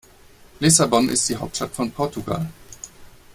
[0.59, 2.49] Lissabon ist die Hauptstadt von Portugal.